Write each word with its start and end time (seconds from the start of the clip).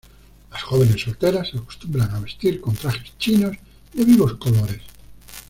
Las 0.51 0.63
jóvenes 0.63 0.99
solteras 0.99 1.53
acostumbran 1.53 2.09
a 2.15 2.19
vestir 2.19 2.59
con 2.59 2.73
trajes 2.73 3.15
chinos 3.19 3.55
de 3.93 4.03
vivos 4.03 4.33
colores. 4.37 4.81